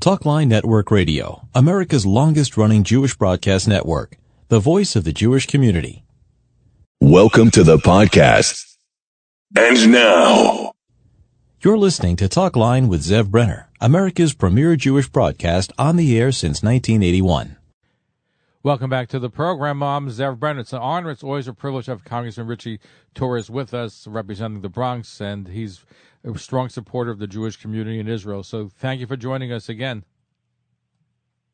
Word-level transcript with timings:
Talkline 0.00 0.48
Network 0.48 0.90
Radio, 0.90 1.46
America's 1.54 2.06
longest 2.06 2.56
running 2.56 2.84
Jewish 2.84 3.14
broadcast 3.14 3.68
network, 3.68 4.16
the 4.48 4.58
voice 4.58 4.96
of 4.96 5.04
the 5.04 5.12
Jewish 5.12 5.46
community. 5.46 6.04
Welcome 7.02 7.50
to 7.50 7.62
the 7.62 7.76
podcast. 7.76 8.76
And 9.54 9.92
now, 9.92 10.72
You're 11.62 11.76
listening 11.76 12.16
to 12.16 12.30
Talkline 12.30 12.88
with 12.88 13.02
Zev 13.02 13.28
Brenner, 13.30 13.68
America's 13.78 14.32
premier 14.32 14.74
Jewish 14.74 15.06
broadcast 15.10 15.70
on 15.76 15.96
the 15.96 16.18
air 16.18 16.32
since 16.32 16.62
1981. 16.62 17.58
Welcome 18.62 18.88
back 18.88 19.08
to 19.08 19.18
the 19.18 19.28
program. 19.28 19.82
I'm 19.82 20.08
Zev 20.08 20.38
Brenner. 20.38 20.60
It's 20.60 20.72
an 20.72 20.80
honor. 20.80 21.10
It's 21.10 21.22
always 21.22 21.46
a 21.46 21.52
privilege 21.52 21.84
to 21.86 21.90
have 21.90 22.04
Congressman 22.04 22.46
Richie 22.46 22.80
Torres 23.14 23.50
with 23.50 23.74
us 23.74 24.06
representing 24.06 24.62
the 24.62 24.70
Bronx, 24.70 25.20
and 25.20 25.48
he's 25.48 25.84
a 26.24 26.38
strong 26.38 26.68
supporter 26.68 27.10
of 27.10 27.18
the 27.18 27.26
Jewish 27.26 27.56
community 27.56 27.98
in 27.98 28.08
Israel. 28.08 28.42
So 28.42 28.68
thank 28.68 29.00
you 29.00 29.06
for 29.06 29.16
joining 29.16 29.52
us 29.52 29.68
again. 29.68 30.04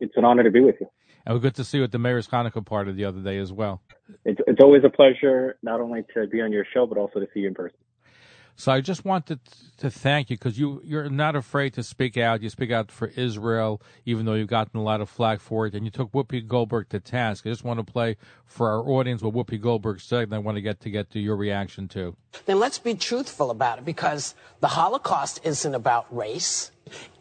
It's 0.01 0.15
an 0.17 0.25
honor 0.25 0.43
to 0.43 0.51
be 0.51 0.61
with 0.61 0.77
you. 0.81 0.89
And 1.25 1.35
we're 1.35 1.41
good 1.41 1.55
to 1.57 1.65
see 1.65 1.79
you 1.79 1.85
at 1.85 1.93
the 1.93 1.99
Mayor's 1.99 2.29
Hanukkah 2.29 2.65
party 2.65 2.93
the 2.93 3.05
other 3.05 3.21
day 3.21 3.39
as 3.39 3.53
well. 3.53 3.83
It's, 4.25 4.41
it's 4.47 4.61
always 4.61 4.83
a 4.85 4.91
pleasure 4.91 5.59
not 5.63 5.81
only 5.81 6.05
to 6.15 6.27
be 6.27 6.41
on 6.41 6.53
your 6.53 6.65
show, 6.73 6.87
but 6.87 6.99
also 6.99 7.19
to 7.19 7.27
see 7.35 7.41
you 7.41 7.49
in 7.49 7.55
person. 7.55 7.79
So 8.59 8.73
I 8.73 8.81
just 8.81 9.05
wanted 9.05 9.39
to 9.77 9.91
thank 9.91 10.31
you 10.31 10.37
because 10.37 10.59
you 10.59 10.81
you're 10.83 11.11
not 11.11 11.37
afraid 11.37 11.75
to 11.75 11.83
speak 11.83 12.17
out. 12.17 12.41
You 12.41 12.49
speak 12.49 12.71
out 12.71 12.91
for 12.91 13.09
Israel, 13.09 13.83
even 14.07 14.25
though 14.25 14.33
you've 14.33 14.49
gotten 14.49 14.81
a 14.81 14.83
lot 14.83 15.03
of 15.03 15.11
flack 15.11 15.41
for 15.41 15.67
it, 15.67 15.75
and 15.75 15.85
you 15.85 15.91
took 15.91 16.11
Whoopi 16.13 16.47
Goldberg 16.47 16.89
to 16.89 16.99
task. 16.99 17.47
I 17.47 17.51
just 17.51 17.65
want 17.65 17.79
to 17.79 17.93
play 17.93 18.17
for 18.47 18.71
our 18.71 18.81
audience 18.81 19.23
what 19.23 19.35
Whoopi 19.35 19.61
Goldberg 19.61 20.01
said, 20.01 20.25
and 20.25 20.35
I 20.35 20.39
want 20.39 20.57
to 20.57 20.63
get 20.63 20.81
to 20.81 20.91
get 20.91 21.11
to 21.11 21.21
your 21.21 21.37
reaction 21.37 21.87
too. 21.87 22.17
Then 22.47 22.59
let's 22.59 22.79
be 22.79 22.95
truthful 22.95 23.51
about 23.51 23.79
it 23.79 23.85
because 23.85 24.35
the 24.61 24.69
Holocaust 24.69 25.41
isn't 25.45 25.75
about 25.75 26.07
race. 26.15 26.71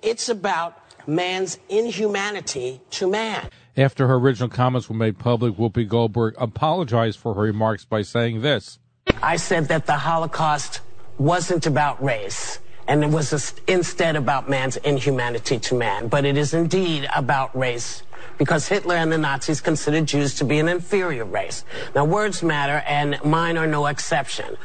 It's 0.02 0.30
about 0.30 0.81
man's 1.05 1.59
inhumanity 1.67 2.81
to 2.91 3.09
man. 3.09 3.49
After 3.75 4.08
her 4.08 4.16
original 4.16 4.47
comments 4.47 4.89
were 4.89 4.95
made 4.95 5.19
public, 5.19 5.56
Whoopi 5.56 5.86
Goldberg 5.86 6.36
apologized 6.38 7.19
for 7.19 7.33
her 7.33 7.41
remarks 7.41 7.83
by 7.83 8.03
saying 8.03 8.41
this. 8.41 8.80
I 9.22 9.36
said 9.36 9.67
that 9.67 9.86
the 9.86 9.97
Holocaust 9.97 10.81
wasn't 11.17 11.66
about 11.66 12.03
race. 12.03 12.59
And 12.88 13.03
it 13.03 13.09
was 13.09 13.55
instead 13.67 14.16
about 14.16 14.47
man's 14.47 14.77
inhumanity 14.77 15.57
to 15.57 15.75
man. 15.75 16.07
But 16.07 16.23
it 16.23 16.38
is 16.38 16.53
indeed 16.53 17.07
about 17.16 17.57
race 17.57 18.03
because 18.38 18.67
Hitler 18.67 18.95
and 18.95 19.11
the 19.11 19.17
Nazis 19.17 19.61
considered 19.61 20.05
Jews 20.05 20.35
to 20.35 20.45
be 20.45 20.59
an 20.59 20.67
inferior 20.67 21.25
race. 21.25 21.66
Now, 21.95 22.05
words 22.05 22.44
matter, 22.44 22.83
and 22.88 23.19
mine 23.23 23.57
are 23.57 23.67
no 23.67 23.88
exception. 23.88 24.57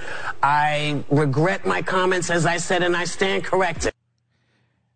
I 0.43 1.05
regret 1.11 1.65
my 1.65 1.83
comments, 1.83 2.31
as 2.31 2.47
I 2.47 2.59
said, 2.59 2.83
and 2.83 2.97
I 2.97 3.05
stand 3.05 3.45
corrected. 3.45 3.93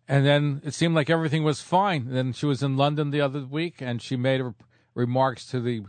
And 0.07 0.25
then 0.25 0.61
it 0.63 0.73
seemed 0.73 0.93
like 0.93 1.09
everything 1.09 1.43
was 1.43 1.61
fine. 1.61 2.09
Then 2.09 2.33
she 2.33 2.45
was 2.45 2.61
in 2.61 2.77
London 2.77 3.09
the 3.09 3.21
other 3.21 3.45
week, 3.45 3.81
and 3.81 4.01
she 4.01 4.15
made 4.15 4.41
re- 4.41 4.53
remarks 4.93 5.45
to 5.47 5.59
the 5.59 5.83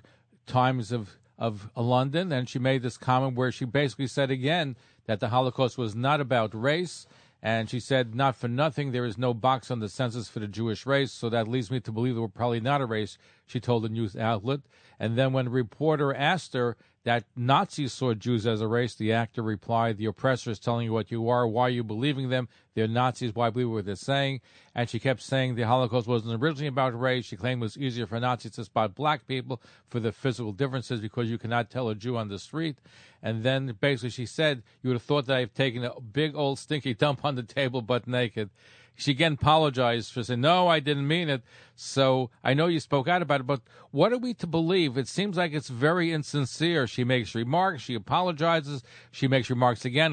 Times 0.47 0.92
of 0.92 1.17
of 1.39 1.69
London, 1.77 2.33
and 2.33 2.48
she 2.48 2.59
made 2.59 2.83
this 2.83 2.97
comment 2.97 3.37
where 3.37 3.53
she 3.53 3.65
basically 3.65 4.06
said 4.06 4.31
again 4.31 4.77
that 5.06 5.20
the 5.20 5.29
Holocaust 5.29 5.77
was 5.79 5.95
not 5.95 6.20
about 6.20 6.55
race. 6.55 7.06
And 7.42 7.69
she 7.70 7.79
said, 7.79 8.15
not 8.15 8.34
for 8.34 8.48
nothing, 8.48 8.91
there 8.91 9.05
is 9.05 9.19
no 9.19 9.34
box 9.34 9.70
on 9.70 9.79
the 9.79 9.89
census 9.89 10.29
for 10.29 10.41
the 10.41 10.48
Jewish 10.48 10.87
race, 10.87 11.12
so 11.12 11.29
that 11.29 11.47
leads 11.47 11.70
me 11.70 11.79
to 11.81 11.92
believe 11.92 12.14
that 12.14 12.20
we're 12.20 12.29
probably 12.29 12.61
not 12.61 12.81
a 12.81 12.87
race, 12.87 13.19
she 13.47 13.61
told 13.61 13.84
the 13.84 13.89
news 13.89 14.17
outlet. 14.17 14.61
And 14.98 15.17
then 15.17 15.33
when 15.33 15.48
a 15.48 15.51
reporter 15.51 16.14
asked 16.14 16.55
her 16.55 16.77
that 17.05 17.25
Nazis 17.37 17.92
saw 17.92 18.14
Jews 18.14 18.47
as 18.47 18.61
a 18.61 18.67
race, 18.67 18.95
the 18.95 19.12
actor 19.12 19.42
replied, 19.42 19.97
The 19.97 20.07
oppressor 20.07 20.51
is 20.51 20.59
telling 20.59 20.87
you 20.87 20.92
what 20.92 21.12
you 21.12 21.29
are. 21.29 21.47
Why 21.47 21.64
are 21.64 21.70
you 21.70 21.84
believing 21.84 22.31
them? 22.31 22.48
They're 22.77 22.87
Nazis. 22.87 23.35
Why 23.35 23.49
we 23.49 23.65
were 23.65 23.81
they're 23.81 23.97
saying? 23.97 24.43
And 24.75 24.89
she 24.89 24.99
kept 24.99 25.23
saying 25.23 25.55
the 25.55 25.63
Holocaust 25.63 26.07
wasn't 26.07 26.41
originally 26.43 26.67
about 26.67 26.99
race. 26.99 27.25
She 27.25 27.35
claimed 27.35 27.63
it 27.63 27.65
was 27.65 27.79
easier 27.79 28.07
for 28.07 28.21
Nazis 28.21 28.53
to 28.53 28.65
spot 28.65 28.95
black 28.95 29.27
people 29.27 29.63
for 29.89 29.99
the 29.99 30.13
physical 30.13 30.53
differences 30.53 31.01
because 31.01 31.31
you 31.31 31.39
cannot 31.39 31.71
tell 31.71 31.89
a 31.89 31.95
Jew 31.95 32.19
on 32.19 32.29
the 32.29 32.39
street. 32.39 32.77
And 33.23 33.42
then 33.42 33.75
basically 33.81 34.11
she 34.11 34.27
said, 34.27 34.63
You 34.83 34.91
would 34.91 34.97
have 34.97 35.03
thought 35.03 35.25
that 35.25 35.39
I've 35.39 35.55
taken 35.55 35.85
a 35.85 35.98
big 36.01 36.36
old 36.36 36.59
stinky 36.59 36.92
dump 36.92 37.25
on 37.25 37.35
the 37.35 37.42
table 37.42 37.81
butt 37.81 38.07
naked. 38.07 38.51
She 38.98 39.11
again 39.11 39.35
apologized 39.35 40.11
for 40.11 40.23
saying, 40.23 40.41
No, 40.41 40.69
I 40.69 40.81
didn't 40.81 41.07
mean 41.07 41.29
it. 41.29 41.42
So 41.75 42.31
I 42.42 42.55
know 42.55 42.67
you 42.67 42.81
spoke 42.81 43.07
out 43.07 43.20
about 43.20 43.41
it, 43.41 43.47
but 43.47 43.61
what 43.91 44.11
are 44.11 44.19
we 44.19 44.33
to 44.35 44.47
believe? 44.47 44.97
It 44.97 45.07
seems 45.07 45.36
like 45.36 45.53
it's 45.53 45.69
very 45.69 46.11
insincere. 46.11 46.86
She 46.86 47.05
makes 47.05 47.35
remarks, 47.35 47.83
she 47.83 47.95
apologizes, 47.95 48.83
she 49.11 49.29
makes 49.29 49.51
remarks 49.51 49.85
again. 49.85 50.13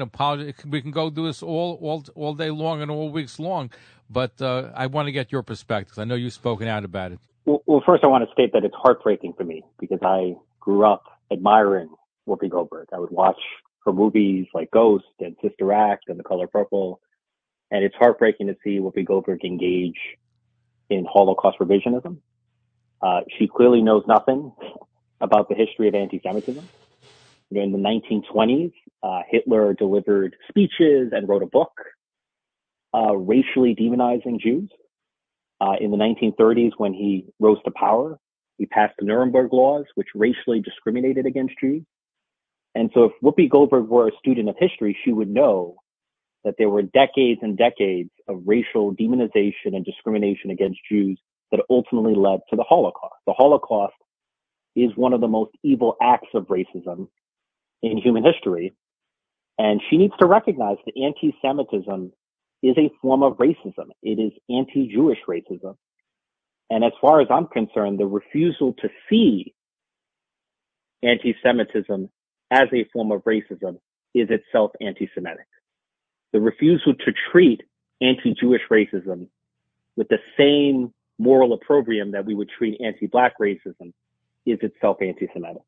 We 0.66 0.82
can 0.82 0.90
go 0.90 1.08
do 1.08 1.24
this 1.24 1.42
all, 1.42 1.78
all, 1.80 2.04
all 2.14 2.34
day 2.34 2.50
long 2.54 2.82
and 2.82 2.90
all 2.90 3.10
weeks 3.10 3.38
long, 3.38 3.70
but 4.08 4.40
uh, 4.40 4.70
I 4.74 4.86
want 4.86 5.06
to 5.06 5.12
get 5.12 5.32
your 5.32 5.42
perspective. 5.42 5.98
I 5.98 6.04
know 6.04 6.14
you've 6.14 6.32
spoken 6.32 6.68
out 6.68 6.84
about 6.84 7.12
it. 7.12 7.18
Well, 7.44 7.62
well, 7.66 7.82
first, 7.84 8.04
I 8.04 8.06
want 8.06 8.26
to 8.26 8.32
state 8.32 8.52
that 8.54 8.64
it's 8.64 8.74
heartbreaking 8.74 9.34
for 9.34 9.44
me 9.44 9.62
because 9.78 9.98
I 10.02 10.34
grew 10.60 10.84
up 10.84 11.04
admiring 11.30 11.90
Whoopi 12.26 12.48
Goldberg. 12.48 12.88
I 12.92 12.98
would 12.98 13.10
watch 13.10 13.40
her 13.84 13.92
movies 13.92 14.46
like 14.54 14.70
Ghost 14.70 15.04
and 15.20 15.36
Sister 15.42 15.72
Act 15.72 16.04
and 16.08 16.18
The 16.18 16.24
Color 16.24 16.46
Purple 16.46 17.00
and 17.74 17.82
it's 17.82 17.94
heartbreaking 17.96 18.46
to 18.46 18.56
see 18.62 18.78
Whoopi 18.78 19.04
Goldberg 19.04 19.44
engage 19.44 19.98
in 20.90 21.04
Holocaust 21.10 21.58
revisionism. 21.58 22.18
Uh, 23.02 23.22
she 23.36 23.48
clearly 23.48 23.82
knows 23.82 24.04
nothing 24.06 24.52
about 25.20 25.48
the 25.48 25.56
history 25.56 25.88
of 25.88 25.94
anti-Semitism. 25.94 26.66
In 27.50 27.72
the 27.72 27.78
1920s, 27.78 28.72
uh, 29.02 29.22
Hitler 29.28 29.74
delivered 29.74 30.36
speeches 30.48 31.12
and 31.12 31.28
wrote 31.28 31.42
a 31.42 31.46
book 31.46 31.72
uh, 32.94 33.16
racially 33.16 33.74
demonizing 33.74 34.40
Jews. 34.40 34.70
Uh, 35.60 35.74
in 35.80 35.90
the 35.90 35.96
1930s, 35.96 36.72
when 36.76 36.92
he 36.92 37.26
rose 37.40 37.58
to 37.64 37.70
power, 37.70 38.18
he 38.58 38.66
passed 38.66 38.94
the 38.98 39.04
Nuremberg 39.04 39.52
laws, 39.52 39.84
which 39.94 40.08
racially 40.14 40.60
discriminated 40.60 41.26
against 41.26 41.54
Jews. 41.60 41.82
And 42.74 42.90
so 42.94 43.04
if 43.04 43.12
Whoopi 43.22 43.48
Goldberg 43.48 43.88
were 43.88 44.08
a 44.08 44.16
student 44.18 44.48
of 44.48 44.56
history, 44.58 44.96
she 45.04 45.12
would 45.12 45.28
know 45.28 45.76
that 46.44 46.54
there 46.58 46.68
were 46.68 46.82
decades 46.82 47.40
and 47.42 47.56
decades 47.56 48.10
of 48.28 48.42
racial 48.46 48.94
demonization 48.94 49.74
and 49.74 49.84
discrimination 49.84 50.50
against 50.50 50.78
Jews 50.90 51.18
that 51.50 51.60
ultimately 51.70 52.14
led 52.14 52.40
to 52.50 52.56
the 52.56 52.64
Holocaust. 52.64 53.14
The 53.26 53.32
Holocaust 53.32 53.94
is 54.76 54.90
one 54.96 55.12
of 55.12 55.20
the 55.20 55.28
most 55.28 55.52
evil 55.62 55.96
acts 56.02 56.28
of 56.34 56.48
racism 56.48 57.08
in 57.82 57.96
human 57.96 58.24
history. 58.24 58.74
And 59.58 59.80
she 59.88 59.96
needs 59.96 60.14
to 60.18 60.26
recognize 60.26 60.76
that 60.84 61.00
anti-Semitism 61.00 62.12
is 62.66 62.76
a 62.78 62.90
form 63.00 63.22
of 63.22 63.34
racism. 63.34 63.90
It 64.02 64.18
is 64.18 64.32
anti-Jewish 64.48 65.18
racism. 65.28 65.76
And 66.70 66.82
as 66.84 66.92
far 67.00 67.20
as 67.20 67.28
I'm 67.30 67.46
concerned, 67.46 68.00
the 68.00 68.06
refusal 68.06 68.72
to 68.74 68.88
see 69.08 69.54
anti-Semitism 71.02 72.08
as 72.50 72.68
a 72.72 72.84
form 72.92 73.12
of 73.12 73.22
racism 73.24 73.78
is 74.14 74.28
itself 74.30 74.72
anti-Semitic 74.80 75.46
the 76.34 76.40
refusal 76.40 76.92
to 76.92 77.12
treat 77.30 77.62
anti-Jewish 78.00 78.62
racism 78.68 79.28
with 79.96 80.08
the 80.08 80.18
same 80.36 80.92
moral 81.16 81.52
opprobrium 81.52 82.10
that 82.10 82.26
we 82.26 82.34
would 82.34 82.50
treat 82.58 82.78
anti-black 82.80 83.34
racism 83.40 83.92
is 84.44 84.58
itself 84.60 84.96
anti-Semitic. 85.00 85.62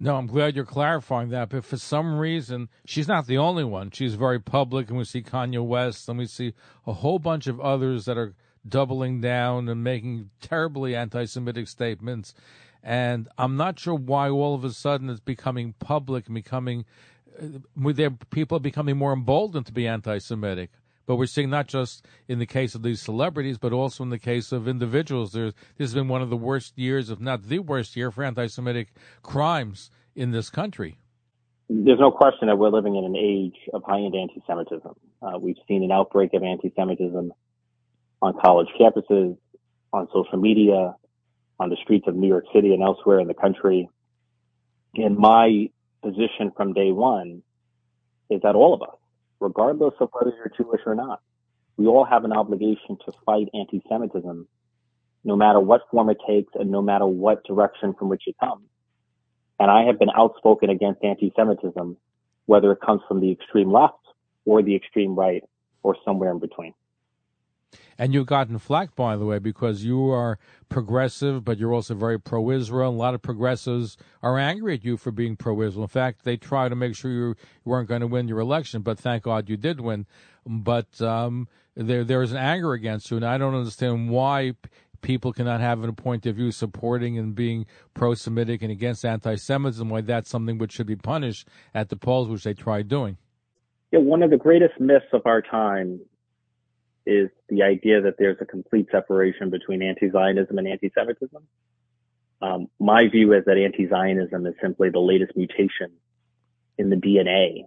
No, 0.00 0.16
I'm 0.16 0.26
glad 0.26 0.56
you're 0.56 0.64
clarifying 0.64 1.28
that. 1.28 1.50
But 1.50 1.64
for 1.64 1.76
some 1.76 2.18
reason, 2.18 2.68
she's 2.84 3.06
not 3.06 3.26
the 3.26 3.38
only 3.38 3.62
one. 3.62 3.90
She's 3.92 4.14
very 4.14 4.40
public, 4.40 4.88
and 4.88 4.98
we 4.98 5.04
see 5.04 5.22
Kanye 5.22 5.64
West, 5.64 6.08
and 6.08 6.18
we 6.18 6.26
see 6.26 6.54
a 6.86 6.92
whole 6.92 7.20
bunch 7.20 7.46
of 7.46 7.60
others 7.60 8.04
that 8.06 8.18
are 8.18 8.34
doubling 8.66 9.20
down 9.20 9.68
and 9.68 9.84
making 9.84 10.30
terribly 10.40 10.96
anti-Semitic 10.96 11.68
statements. 11.68 12.34
And 12.82 13.28
I'm 13.38 13.56
not 13.56 13.78
sure 13.78 13.94
why 13.94 14.28
all 14.28 14.54
of 14.54 14.64
a 14.64 14.72
sudden 14.72 15.08
it's 15.08 15.20
becoming 15.20 15.74
public 15.78 16.26
and 16.26 16.34
becoming 16.34 16.84
uh, 17.40 17.92
their 17.92 18.10
people 18.10 18.58
becoming 18.58 18.96
more 18.96 19.12
emboldened 19.12 19.66
to 19.66 19.72
be 19.72 19.86
anti-Semitic. 19.86 20.70
But 21.06 21.16
we're 21.16 21.26
seeing 21.26 21.50
not 21.50 21.66
just 21.66 22.06
in 22.28 22.38
the 22.38 22.46
case 22.46 22.74
of 22.74 22.82
these 22.82 23.00
celebrities, 23.00 23.58
but 23.58 23.72
also 23.72 24.04
in 24.04 24.10
the 24.10 24.18
case 24.18 24.52
of 24.52 24.68
individuals. 24.68 25.32
There's, 25.32 25.52
this 25.76 25.90
has 25.90 25.94
been 25.94 26.08
one 26.08 26.22
of 26.22 26.30
the 26.30 26.36
worst 26.36 26.78
years, 26.78 27.10
if 27.10 27.20
not 27.20 27.42
the 27.44 27.58
worst 27.58 27.96
year, 27.96 28.10
for 28.10 28.22
anti-Semitic 28.22 28.88
crimes 29.22 29.90
in 30.14 30.30
this 30.30 30.48
country. 30.50 30.98
There's 31.68 32.00
no 32.00 32.10
question 32.10 32.48
that 32.48 32.58
we're 32.58 32.68
living 32.68 32.96
in 32.96 33.04
an 33.04 33.16
age 33.16 33.56
of 33.72 33.82
high-end 33.82 34.14
anti-Semitism. 34.14 34.94
Uh, 35.22 35.38
we've 35.38 35.56
seen 35.66 35.82
an 35.82 35.90
outbreak 35.90 36.34
of 36.34 36.42
anti-Semitism 36.42 37.32
on 38.20 38.34
college 38.44 38.68
campuses, 38.78 39.36
on 39.92 40.08
social 40.12 40.38
media, 40.38 40.94
on 41.58 41.70
the 41.70 41.76
streets 41.82 42.06
of 42.06 42.14
New 42.14 42.28
York 42.28 42.44
City 42.54 42.74
and 42.74 42.82
elsewhere 42.82 43.20
in 43.20 43.26
the 43.26 43.34
country. 43.34 43.88
And 44.94 45.16
my 45.16 45.70
position 46.02 46.52
from 46.56 46.74
day 46.74 46.92
one 46.92 47.42
is 48.28 48.40
that 48.42 48.54
all 48.54 48.74
of 48.74 48.82
us, 48.82 48.96
regardless 49.42 49.94
of 50.00 50.08
whether 50.12 50.34
you're 50.36 50.52
Jewish 50.56 50.80
or 50.86 50.94
not, 50.94 51.20
we 51.76 51.86
all 51.86 52.04
have 52.04 52.24
an 52.24 52.32
obligation 52.32 52.96
to 53.04 53.12
fight 53.26 53.48
anti-Semitism, 53.54 54.46
no 55.24 55.36
matter 55.36 55.58
what 55.58 55.82
form 55.90 56.10
it 56.10 56.18
takes 56.26 56.52
and 56.54 56.70
no 56.70 56.80
matter 56.80 57.06
what 57.06 57.44
direction 57.44 57.94
from 57.98 58.08
which 58.08 58.22
it 58.26 58.36
comes. 58.38 58.66
And 59.58 59.70
I 59.70 59.84
have 59.84 59.98
been 59.98 60.10
outspoken 60.14 60.70
against 60.70 61.02
anti-Semitism, 61.04 61.96
whether 62.46 62.72
it 62.72 62.80
comes 62.80 63.02
from 63.08 63.20
the 63.20 63.32
extreme 63.32 63.70
left 63.70 63.94
or 64.44 64.62
the 64.62 64.74
extreme 64.74 65.14
right 65.14 65.42
or 65.82 65.96
somewhere 66.04 66.30
in 66.30 66.38
between. 66.38 66.74
And 67.98 68.12
you've 68.12 68.26
gotten 68.26 68.58
flack, 68.58 68.94
by 68.96 69.16
the 69.16 69.24
way, 69.24 69.38
because 69.38 69.84
you 69.84 70.10
are 70.10 70.38
progressive, 70.68 71.44
but 71.44 71.58
you're 71.58 71.72
also 71.72 71.94
very 71.94 72.18
pro 72.18 72.50
Israel. 72.50 72.90
A 72.90 72.92
lot 72.92 73.14
of 73.14 73.22
progressives 73.22 73.96
are 74.22 74.38
angry 74.38 74.74
at 74.74 74.84
you 74.84 74.96
for 74.96 75.10
being 75.10 75.36
pro 75.36 75.60
Israel. 75.62 75.84
In 75.84 75.88
fact, 75.88 76.24
they 76.24 76.36
try 76.36 76.68
to 76.68 76.74
make 76.74 76.96
sure 76.96 77.10
you 77.10 77.36
weren't 77.64 77.88
going 77.88 78.00
to 78.00 78.06
win 78.06 78.28
your 78.28 78.40
election, 78.40 78.82
but 78.82 78.98
thank 78.98 79.24
God 79.24 79.48
you 79.48 79.56
did 79.56 79.80
win. 79.80 80.06
But 80.44 81.00
um, 81.00 81.48
there 81.76 82.04
there 82.04 82.22
is 82.22 82.32
an 82.32 82.38
anger 82.38 82.72
against 82.72 83.10
you, 83.10 83.16
and 83.16 83.26
I 83.26 83.38
don't 83.38 83.54
understand 83.54 84.10
why 84.10 84.54
people 85.00 85.32
cannot 85.32 85.60
have 85.60 85.82
a 85.82 85.92
point 85.92 86.26
of 86.26 86.36
view 86.36 86.50
supporting 86.52 87.18
and 87.18 87.34
being 87.34 87.66
pro-Semitic 87.94 88.62
and 88.62 88.70
against 88.70 89.04
anti-Semitism. 89.04 89.88
Why 89.88 90.00
that's 90.00 90.30
something 90.30 90.58
which 90.58 90.72
should 90.72 90.86
be 90.86 90.96
punished 90.96 91.48
at 91.74 91.88
the 91.88 91.96
polls, 91.96 92.28
which 92.28 92.44
they 92.44 92.54
tried 92.54 92.88
doing. 92.88 93.18
Yeah, 93.90 94.00
one 94.00 94.22
of 94.22 94.30
the 94.30 94.36
greatest 94.36 94.80
myths 94.80 95.06
of 95.12 95.22
our 95.26 95.42
time 95.42 96.00
is 97.06 97.30
the 97.48 97.62
idea 97.62 98.02
that 98.02 98.14
there's 98.18 98.38
a 98.40 98.44
complete 98.44 98.88
separation 98.90 99.50
between 99.50 99.82
anti-Zionism 99.82 100.56
and 100.56 100.68
anti-Semitism. 100.68 101.42
Um, 102.40 102.68
my 102.78 103.08
view 103.08 103.32
is 103.32 103.44
that 103.46 103.56
anti-Zionism 103.56 104.46
is 104.46 104.54
simply 104.60 104.90
the 104.90 104.98
latest 104.98 105.36
mutation 105.36 105.92
in 106.78 106.90
the 106.90 106.96
DNA 106.96 107.64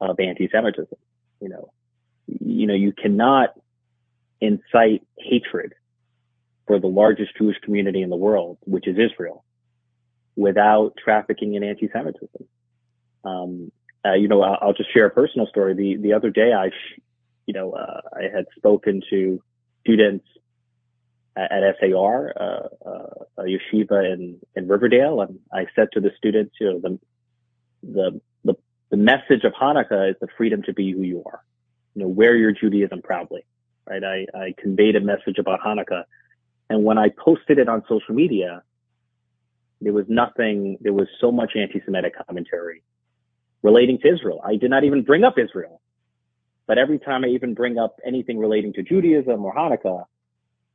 of 0.00 0.18
anti-Semitism. 0.20 0.98
You 1.40 1.48
know, 1.48 1.72
you 2.26 2.66
know, 2.66 2.74
you 2.74 2.92
cannot 2.92 3.50
incite 4.40 5.02
hatred 5.18 5.74
for 6.66 6.78
the 6.80 6.86
largest 6.86 7.36
Jewish 7.38 7.56
community 7.62 8.02
in 8.02 8.10
the 8.10 8.16
world, 8.16 8.58
which 8.62 8.88
is 8.88 8.96
Israel, 8.98 9.44
without 10.34 10.94
trafficking 11.02 11.54
in 11.54 11.62
anti-Semitism. 11.62 12.46
Um, 13.24 13.72
uh, 14.04 14.14
you 14.14 14.28
know, 14.28 14.42
I'll, 14.42 14.58
I'll, 14.60 14.72
just 14.72 14.92
share 14.92 15.06
a 15.06 15.10
personal 15.10 15.46
story. 15.48 15.74
The 15.74 15.96
the 15.96 16.12
other 16.12 16.30
day, 16.30 16.52
I, 16.52 16.70
you 17.46 17.54
know, 17.54 17.72
uh, 17.72 18.00
I 18.12 18.22
had 18.34 18.46
spoken 18.56 19.02
to 19.10 19.42
students 19.80 20.26
at, 21.36 21.52
at 21.52 21.76
SAR, 21.80 22.32
uh, 22.38 22.88
uh, 22.88 23.24
a 23.38 23.42
yeshiva 23.44 24.12
in 24.12 24.38
in 24.54 24.68
Riverdale, 24.68 25.20
and 25.20 25.38
I 25.52 25.66
said 25.74 25.88
to 25.92 26.00
the 26.00 26.10
students, 26.16 26.54
you 26.60 26.72
know, 26.72 26.80
the 26.80 26.98
the 27.82 28.20
the, 28.44 28.54
the 28.90 28.96
message 28.96 29.44
of 29.44 29.52
Hanukkah 29.52 30.10
is 30.10 30.16
the 30.20 30.28
freedom 30.36 30.62
to 30.64 30.72
be 30.72 30.92
who 30.92 31.02
you 31.02 31.22
are. 31.26 31.42
You 31.94 32.02
know, 32.02 32.08
wear 32.08 32.36
your 32.36 32.52
Judaism 32.52 33.00
proudly, 33.02 33.44
right? 33.88 34.04
I, 34.04 34.26
I 34.34 34.54
conveyed 34.58 34.96
a 34.96 35.00
message 35.00 35.38
about 35.38 35.60
Hanukkah 35.60 36.04
and 36.68 36.84
when 36.84 36.98
I 36.98 37.08
posted 37.10 37.58
it 37.58 37.68
on 37.68 37.82
social 37.88 38.14
media, 38.14 38.62
there 39.80 39.92
was 39.92 40.06
nothing, 40.08 40.78
there 40.80 40.92
was 40.92 41.06
so 41.20 41.30
much 41.30 41.52
anti-Semitic 41.54 42.14
commentary 42.26 42.82
relating 43.62 43.98
to 43.98 44.08
Israel. 44.12 44.40
I 44.44 44.56
did 44.56 44.70
not 44.70 44.84
even 44.84 45.02
bring 45.02 45.24
up 45.24 45.38
Israel. 45.38 45.80
But 46.66 46.78
every 46.78 46.98
time 46.98 47.24
I 47.24 47.28
even 47.28 47.54
bring 47.54 47.78
up 47.78 47.98
anything 48.04 48.38
relating 48.38 48.72
to 48.74 48.82
Judaism 48.82 49.44
or 49.44 49.54
Hanukkah, 49.54 50.04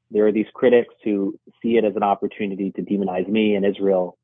there 0.09 0.27
are 0.27 0.31
these 0.31 0.47
critics 0.53 0.93
who 1.03 1.38
see 1.61 1.77
it 1.77 1.85
as 1.85 1.95
an 1.95 2.03
opportunity 2.03 2.71
to 2.71 2.81
demonize 2.81 3.27
me 3.27 3.55
and 3.55 3.65
Israel, 3.65 4.17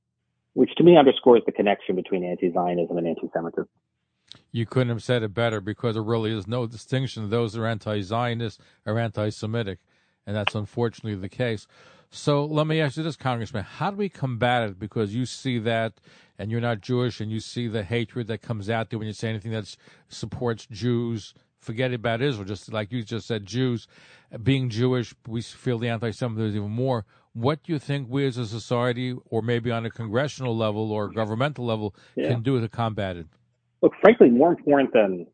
which 0.53 0.73
to 0.77 0.83
me 0.83 0.97
underscores 0.97 1.43
the 1.45 1.51
connection 1.51 1.95
between 1.95 2.23
anti-Zionism 2.23 2.97
and 2.97 3.07
anti-Semitism. 3.07 3.67
You 4.51 4.65
couldn't 4.65 4.89
have 4.89 5.03
said 5.03 5.23
it 5.23 5.33
better 5.33 5.61
because 5.61 5.95
there 5.95 6.03
really 6.03 6.31
is 6.31 6.47
no 6.47 6.67
distinction. 6.67 7.29
Those 7.29 7.55
are 7.55 7.65
anti-Zionist 7.65 8.59
or 8.85 8.99
anti-Semitic 8.99 9.79
and 10.27 10.35
that's 10.35 10.53
unfortunately 10.53 11.15
the 11.15 11.29
case. 11.29 11.65
So 12.11 12.45
let 12.45 12.67
me 12.67 12.79
ask 12.79 12.97
you 12.97 13.03
this, 13.03 13.15
Congressman: 13.15 13.63
How 13.63 13.91
do 13.91 13.97
we 13.97 14.09
combat 14.09 14.69
it? 14.69 14.79
Because 14.79 15.15
you 15.15 15.25
see 15.25 15.57
that, 15.59 15.93
and 16.37 16.51
you're 16.51 16.61
not 16.61 16.81
Jewish, 16.81 17.19
and 17.19 17.31
you 17.31 17.39
see 17.39 17.67
the 17.67 17.83
hatred 17.83 18.27
that 18.27 18.41
comes 18.41 18.69
out 18.69 18.89
there 18.89 18.99
when 18.99 19.07
you 19.07 19.13
say 19.13 19.29
anything 19.29 19.51
that 19.53 19.75
supports 20.09 20.67
Jews. 20.69 21.33
Forget 21.59 21.93
about 21.93 22.21
Israel. 22.21 22.45
Just 22.45 22.71
like 22.71 22.91
you 22.91 23.03
just 23.03 23.27
said, 23.27 23.45
Jews 23.45 23.87
being 24.43 24.69
Jewish, 24.69 25.13
we 25.27 25.41
feel 25.41 25.79
the 25.79 25.89
anti-Semitism 25.89 26.55
even 26.55 26.71
more. 26.71 27.05
What 27.33 27.63
do 27.63 27.71
you 27.71 27.79
think 27.79 28.07
we 28.09 28.25
as 28.25 28.37
a 28.37 28.45
society, 28.45 29.15
or 29.25 29.41
maybe 29.41 29.71
on 29.71 29.85
a 29.85 29.89
congressional 29.89 30.55
level 30.57 30.91
or 30.91 31.09
governmental 31.09 31.65
level, 31.65 31.95
yeah. 32.15 32.29
can 32.29 32.41
do 32.41 32.59
to 32.59 32.67
combat 32.67 33.17
it? 33.17 33.27
Look, 33.81 33.93
frankly, 34.01 34.29
more 34.29 34.49
important 34.49 34.93
than 34.93 35.27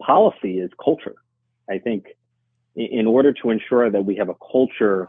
policy 0.00 0.58
is 0.58 0.70
culture. 0.82 1.14
I 1.70 1.78
think 1.78 2.06
in 2.74 3.06
order 3.06 3.32
to 3.32 3.50
ensure 3.50 3.90
that 3.90 4.04
we 4.04 4.16
have 4.16 4.28
a 4.28 4.34
culture 4.34 5.08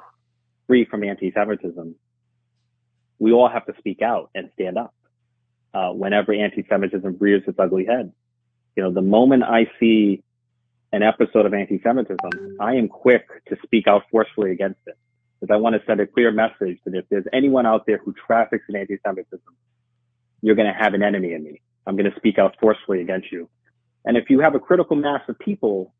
free 0.68 0.85
from 0.85 1.03
anti-Semitism, 1.03 1.95
we 3.19 3.31
all 3.31 3.50
have 3.50 3.65
to 3.65 3.73
speak 3.77 4.01
out 4.01 4.30
and 4.35 4.50
stand 4.53 4.77
up 4.77 4.94
uh, 5.73 5.89
whenever 5.89 6.33
anti-Semitism 6.33 7.18
rears 7.19 7.44
its 7.47 7.57
ugly 7.59 7.85
head. 7.85 8.12
You 8.77 8.83
know, 8.83 8.91
the 8.91 9.01
moment 9.01 9.44
I 9.44 9.65
see 9.79 10.24
an 10.94 11.01
episode 11.01 11.47
of 11.47 11.53
anti-Semitism, 11.53 12.57
I 12.59 12.75
am 12.75 12.88
quick 12.88 13.25
to 13.50 13.57
speak 13.63 13.88
out 13.88 14.03
forcefully 14.12 14.51
against 14.51 14.79
it 14.85 14.95
because 15.39 15.51
I 15.51 15.57
want 15.57 15.75
to 15.75 15.81
send 15.88 16.00
a 16.00 16.06
clear 16.06 16.31
message 16.31 16.77
that 16.85 16.94
if 16.94 17.06
there's 17.09 17.25
anyone 17.33 17.65
out 17.65 17.88
there 17.88 17.97
who 17.97 18.13
traffics 18.13 18.65
in 18.69 18.75
anti-Semitism, 18.75 19.41
you're 20.44 20.56
going 20.56 20.71
to 20.71 20.79
have 20.79 20.94
an 20.94 21.01
enemy 21.01 21.33
in 21.33 21.44
me. 21.44 21.59
I'm 21.88 21.97
going 21.97 22.09
to 22.09 22.15
speak 22.18 22.38
out 22.38 22.56
forcefully 22.62 23.01
against 23.01 23.31
you. 23.31 23.50
And 24.06 24.15
if 24.15 24.29
you 24.29 24.41
have 24.41 24.53
a 24.53 24.59
critical 24.59 24.95
mass 24.95 25.21
of 25.27 25.39
people 25.39 25.91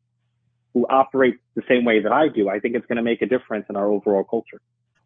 who 0.72 0.86
operate 0.88 1.34
the 1.56 1.62
same 1.68 1.84
way 1.84 2.00
that 2.00 2.12
I 2.12 2.28
do, 2.28 2.48
I 2.48 2.60
think 2.60 2.76
it's 2.76 2.86
going 2.86 2.96
to 2.96 3.02
make 3.02 3.22
a 3.22 3.26
difference 3.26 3.66
in 3.68 3.74
our 3.74 3.86
overall 3.86 4.22
culture. 4.22 4.60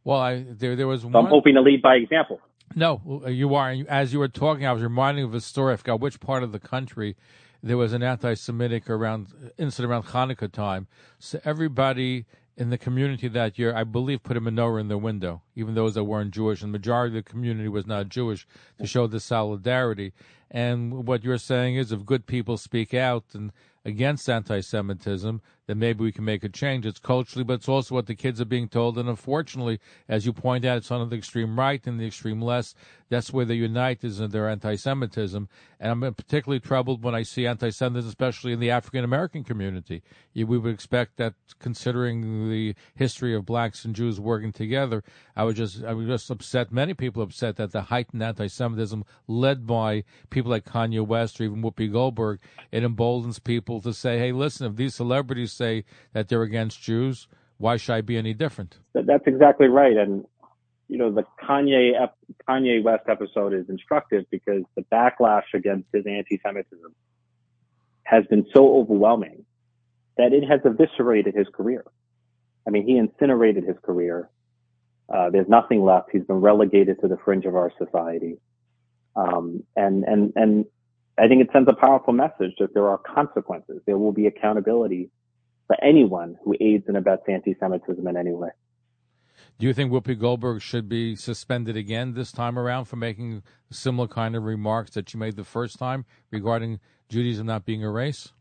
Well, 0.04 0.18
I, 0.18 0.44
there 0.46 0.76
there 0.76 0.86
was 0.86 1.02
so 1.02 1.08
one. 1.08 1.24
I'm 1.24 1.30
hoping 1.30 1.54
to 1.54 1.62
lead 1.62 1.80
by 1.80 1.94
example. 1.94 2.38
No, 2.74 3.22
you 3.28 3.54
are. 3.54 3.74
As 3.88 4.12
you 4.12 4.18
were 4.18 4.28
talking, 4.28 4.66
I 4.66 4.72
was 4.72 4.82
reminding 4.82 5.24
of 5.24 5.34
a 5.34 5.40
story. 5.40 5.72
I 5.72 5.76
forgot 5.76 6.00
which 6.00 6.20
part 6.20 6.42
of 6.42 6.52
the 6.52 6.58
country 6.58 7.16
there 7.62 7.76
was 7.76 7.92
an 7.92 8.02
anti-Semitic 8.02 8.90
around 8.90 9.28
incident 9.56 9.90
around 9.90 10.04
Hanukkah 10.06 10.50
time. 10.50 10.88
So 11.18 11.40
everybody 11.44 12.26
in 12.56 12.70
the 12.70 12.78
community 12.78 13.28
that 13.28 13.58
year, 13.58 13.74
I 13.74 13.84
believe, 13.84 14.22
put 14.22 14.36
a 14.36 14.40
menorah 14.40 14.80
in 14.80 14.88
their 14.88 14.98
window, 14.98 15.42
even 15.54 15.74
those 15.74 15.94
that 15.94 16.04
weren't 16.04 16.34
Jewish. 16.34 16.60
And 16.60 16.68
the 16.72 16.78
majority 16.78 17.16
of 17.16 17.24
the 17.24 17.30
community 17.30 17.68
was 17.68 17.86
not 17.86 18.08
Jewish 18.08 18.46
to 18.78 18.86
show 18.86 19.06
the 19.06 19.20
solidarity. 19.20 20.12
And 20.50 21.06
what 21.06 21.24
you're 21.24 21.38
saying 21.38 21.76
is, 21.76 21.92
if 21.92 22.04
good 22.04 22.26
people 22.26 22.56
speak 22.58 22.92
out 22.92 23.24
and 23.32 23.52
against 23.84 24.28
anti-Semitism, 24.28 25.40
then 25.66 25.78
maybe 25.78 26.02
we 26.02 26.12
can 26.12 26.24
make 26.24 26.42
a 26.42 26.48
change. 26.48 26.84
It's 26.86 26.98
culturally, 26.98 27.44
but 27.44 27.54
it's 27.54 27.68
also 27.68 27.94
what 27.94 28.06
the 28.06 28.14
kids 28.14 28.40
are 28.40 28.46
being 28.46 28.68
told. 28.68 28.98
And 28.98 29.08
unfortunately, 29.08 29.78
as 30.08 30.26
you 30.26 30.32
point 30.32 30.64
out, 30.64 30.78
it's 30.78 30.90
on 30.90 31.08
the 31.08 31.16
extreme 31.16 31.58
right 31.58 31.86
and 31.86 32.00
the 32.00 32.06
extreme 32.06 32.42
left. 32.42 32.74
That's 33.08 33.32
where 33.32 33.44
they 33.44 33.54
unite 33.54 34.02
is 34.02 34.20
in 34.20 34.30
their 34.30 34.48
anti-Semitism. 34.48 35.48
And 35.78 36.04
I'm 36.04 36.14
particularly 36.14 36.60
troubled 36.60 37.04
when 37.04 37.14
I 37.14 37.22
see 37.22 37.46
anti-Semitism, 37.46 38.08
especially 38.08 38.52
in 38.52 38.60
the 38.60 38.70
African 38.70 39.04
American 39.04 39.44
community. 39.44 40.02
We 40.34 40.44
would 40.44 40.72
expect 40.72 41.16
that, 41.18 41.34
considering 41.58 42.50
the 42.50 42.74
history 42.94 43.34
of 43.34 43.44
blacks 43.44 43.84
and 43.84 43.94
Jews 43.94 44.18
working 44.18 44.50
together, 44.50 45.04
I 45.36 45.44
would 45.44 45.56
just, 45.56 45.84
I 45.84 45.92
would 45.92 46.06
just 46.06 46.30
upset. 46.30 46.72
Many 46.72 46.94
people 46.94 47.22
upset 47.22 47.56
that 47.56 47.72
the 47.72 47.82
heightened 47.82 48.22
anti-Semitism 48.22 49.04
led 49.28 49.66
by 49.66 50.04
people 50.30 50.50
like 50.50 50.64
Kanye 50.64 51.06
West 51.06 51.40
or 51.40 51.44
even 51.44 51.62
Whoopi 51.62 51.92
Goldberg, 51.92 52.40
it 52.70 52.82
emboldens 52.82 53.38
people 53.38 53.80
to 53.82 53.92
say, 53.92 54.18
"Hey, 54.18 54.32
listen, 54.32 54.66
if 54.66 54.76
these 54.76 54.94
celebrities 54.94 55.51
say 55.56 55.84
that 56.12 56.28
they're 56.28 56.42
against 56.42 56.82
Jews. 56.82 57.28
Why 57.58 57.76
should 57.76 57.94
I 57.94 58.00
be 58.00 58.16
any 58.16 58.34
different? 58.34 58.78
That's 58.92 59.26
exactly 59.26 59.68
right. 59.68 59.96
And, 59.96 60.24
you 60.88 60.98
know, 60.98 61.12
the 61.12 61.24
Kanye, 61.42 61.92
Kanye 62.48 62.82
West 62.82 63.04
episode 63.08 63.54
is 63.54 63.68
instructive 63.68 64.24
because 64.30 64.62
the 64.74 64.82
backlash 64.92 65.44
against 65.54 65.88
his 65.92 66.04
anti-Semitism 66.06 66.94
has 68.02 68.24
been 68.26 68.46
so 68.52 68.76
overwhelming 68.76 69.44
that 70.18 70.32
it 70.32 70.44
has 70.44 70.60
eviscerated 70.64 71.34
his 71.34 71.46
career. 71.54 71.84
I 72.66 72.70
mean, 72.70 72.86
he 72.86 72.96
incinerated 72.96 73.64
his 73.64 73.76
career. 73.82 74.28
Uh, 75.08 75.30
there's 75.30 75.48
nothing 75.48 75.84
left. 75.84 76.10
He's 76.12 76.24
been 76.24 76.40
relegated 76.40 77.00
to 77.00 77.08
the 77.08 77.16
fringe 77.24 77.44
of 77.44 77.54
our 77.54 77.72
society. 77.78 78.38
Um, 79.14 79.62
and, 79.76 80.04
and, 80.04 80.32
and 80.36 80.64
I 81.18 81.28
think 81.28 81.42
it 81.42 81.50
sends 81.52 81.68
a 81.68 81.74
powerful 81.74 82.12
message 82.12 82.52
that 82.58 82.74
there 82.74 82.88
are 82.88 82.98
consequences. 82.98 83.82
There 83.86 83.98
will 83.98 84.12
be 84.12 84.26
accountability 84.26 85.10
for 85.72 85.84
anyone 85.84 86.36
who 86.44 86.54
aids 86.60 86.84
and 86.86 86.96
abets 86.96 87.22
anti-Semitism 87.28 88.06
in 88.06 88.16
any 88.16 88.32
way. 88.32 88.50
Do 89.58 89.66
you 89.66 89.72
think 89.72 89.90
Whoopi 89.90 90.18
Goldberg 90.18 90.60
should 90.60 90.88
be 90.88 91.16
suspended 91.16 91.76
again 91.76 92.14
this 92.14 92.32
time 92.32 92.58
around 92.58 92.86
for 92.86 92.96
making 92.96 93.42
similar 93.70 94.08
kind 94.08 94.36
of 94.36 94.42
remarks 94.42 94.90
that 94.92 95.08
she 95.08 95.16
made 95.16 95.36
the 95.36 95.44
first 95.44 95.78
time 95.78 96.04
regarding 96.30 96.80
Judaism 97.08 97.46
not 97.46 97.64
being 97.64 97.84
a 97.84 97.90
race? 97.90 98.32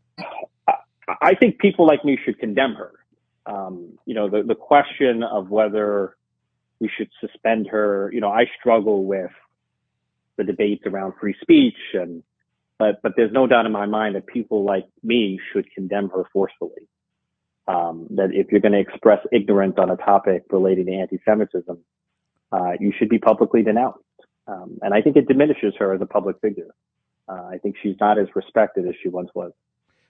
I 1.08 1.34
think 1.38 1.58
people 1.58 1.86
like 1.86 2.04
me 2.04 2.18
should 2.22 2.38
condemn 2.38 2.74
her. 2.74 2.92
Um, 3.46 3.98
you 4.04 4.14
know, 4.14 4.28
the, 4.28 4.42
the 4.42 4.54
question 4.54 5.22
of 5.22 5.48
whether 5.48 6.16
we 6.80 6.90
should 6.96 7.08
suspend 7.20 7.68
her, 7.68 8.10
you 8.12 8.20
know, 8.20 8.30
I 8.30 8.44
struggle 8.60 9.04
with 9.04 9.30
the 10.36 10.44
debates 10.44 10.84
around 10.86 11.14
free 11.20 11.36
speech 11.40 11.78
and, 11.94 12.22
but, 12.78 13.00
but 13.02 13.12
there's 13.16 13.32
no 13.32 13.46
doubt 13.46 13.64
in 13.64 13.72
my 13.72 13.86
mind 13.86 14.16
that 14.16 14.26
people 14.26 14.64
like 14.64 14.86
me 15.02 15.38
should 15.52 15.70
condemn 15.72 16.10
her 16.10 16.24
forcefully 16.32 16.88
um, 17.68 18.06
that 18.10 18.30
if 18.32 18.50
you're 18.50 18.60
going 18.60 18.72
to 18.72 18.80
express 18.80 19.18
ignorance 19.32 19.74
on 19.78 19.90
a 19.90 19.96
topic 19.96 20.44
relating 20.50 20.86
to 20.86 20.92
anti-Semitism, 20.92 21.78
uh, 22.50 22.72
you 22.80 22.92
should 22.98 23.08
be 23.08 23.18
publicly 23.18 23.62
denounced. 23.62 24.00
Um, 24.46 24.78
and 24.82 24.92
I 24.92 25.00
think 25.00 25.16
it 25.16 25.28
diminishes 25.28 25.74
her 25.78 25.94
as 25.94 26.00
a 26.00 26.06
public 26.06 26.36
figure. 26.40 26.74
Uh, 27.28 27.44
I 27.52 27.58
think 27.58 27.76
she's 27.82 27.96
not 28.00 28.18
as 28.18 28.26
respected 28.34 28.86
as 28.86 28.94
she 29.02 29.08
once 29.08 29.30
was. 29.34 29.52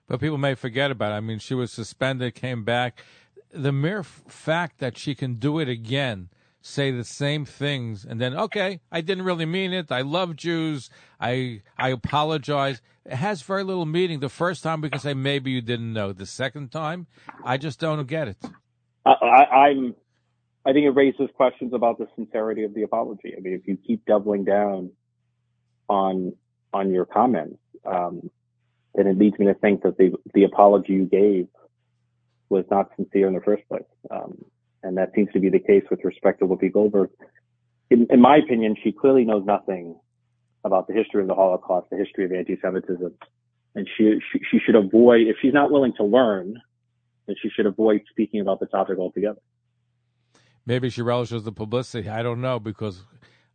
But 0.09 0.21
people 0.21 0.39
may 0.39 0.55
forget 0.55 0.91
about 0.91 1.13
it. 1.13 1.17
I 1.17 1.21
mean, 1.21 1.39
she 1.39 1.55
was 1.55 1.71
suspended, 1.71 2.35
came 2.35 2.65
back. 2.65 3.03
The 3.53 3.73
mere 3.73 4.01
f- 4.01 4.23
fact 4.27 4.79
that 4.79 4.97
she 4.97 5.15
can 5.15 5.35
do 5.35 5.59
it 5.59 5.69
again, 5.69 6.31
say 6.63 6.91
the 6.91 7.05
same 7.05 7.45
things, 7.45 8.05
and 8.05 8.21
then, 8.21 8.35
okay, 8.35 8.81
I 8.91 9.01
didn't 9.01 9.25
really 9.25 9.45
mean 9.45 9.73
it. 9.73 9.91
I 9.91 10.01
love 10.01 10.37
Jews. 10.37 10.89
I 11.21 11.63
I 11.77 11.91
apologize. 11.91 12.81
It 13.05 13.15
has 13.15 13.43
very 13.43 13.65
little 13.65 13.85
meaning. 13.85 14.21
The 14.21 14.29
first 14.29 14.63
time 14.63 14.81
we 14.81 14.89
can 14.89 15.01
say 15.01 15.13
maybe 15.13 15.51
you 15.51 15.61
didn't 15.61 15.93
know. 15.93 16.13
The 16.13 16.27
second 16.27 16.71
time, 16.71 17.09
I 17.45 17.57
just 17.57 17.81
don't 17.81 18.07
get 18.07 18.29
it. 18.29 18.37
I, 19.05 19.11
I, 19.11 19.45
I'm. 19.69 19.95
I 20.65 20.73
think 20.73 20.87
it 20.87 20.91
raises 20.91 21.29
questions 21.35 21.75
about 21.75 21.99
the 21.99 22.07
sincerity 22.15 22.63
of 22.63 22.73
the 22.73 22.85
apology. 22.85 23.35
I 23.37 23.41
mean, 23.41 23.55
if 23.55 23.67
you 23.67 23.77
keep 23.77 24.07
doubling 24.07 24.45
down 24.45 24.93
on 25.89 26.35
on 26.73 26.93
your 26.93 27.05
comments, 27.05 27.59
um, 27.85 28.31
then 28.95 29.09
it 29.09 29.19
leads 29.19 29.39
me 29.39 29.47
to 29.47 29.55
think 29.55 29.83
that 29.83 29.99
the 29.99 30.13
the 30.35 30.45
apology 30.45 30.93
you 30.93 31.07
gave 31.07 31.49
was 32.49 32.65
not 32.71 32.91
sincere 32.97 33.27
in 33.27 33.35
the 33.35 33.41
first 33.41 33.67
place. 33.69 33.83
Um, 34.11 34.45
and 34.83 34.97
that 34.97 35.13
seems 35.15 35.31
to 35.33 35.41
be 35.41 35.49
the 35.49 35.59
case 35.59 35.85
with 35.91 36.01
respect 36.05 36.41
to 36.41 36.47
Whoopi 36.47 36.73
Goldberg. 36.73 37.11
In, 37.91 38.07
in, 38.11 38.21
my 38.21 38.37
opinion, 38.37 38.77
she 38.83 38.93
clearly 38.93 39.25
knows 39.25 39.45
nothing 39.45 39.97
about 40.65 40.87
the 40.87 40.95
history 40.95 41.23
of 41.23 41.29
the 41.29 41.35
Holocaust, 41.35 41.89
the 41.91 41.97
history 41.97 42.25
of 42.25 42.33
anti-Semitism, 42.33 43.13
and 43.75 43.89
she, 43.97 44.19
she, 44.33 44.41
she 44.51 44.59
should 44.65 44.75
avoid 44.75 45.23
if 45.23 45.37
she's 45.43 45.53
not 45.53 45.71
willing 45.71 45.93
to 45.97 46.05
learn, 46.05 46.55
then 47.27 47.37
she 47.41 47.49
should 47.51 47.67
avoid 47.67 48.03
speaking 48.11 48.41
about 48.41 48.61
the 48.61 48.67
topic 48.67 48.99
altogether. 48.99 49.41
Maybe 50.65 50.91
she 50.91 51.03
relishes 51.03 51.43
the 51.43 51.53
publicity. 51.53 52.09
I 52.09 52.23
don't 52.23 52.41
know 52.41 52.61
because 52.61 53.03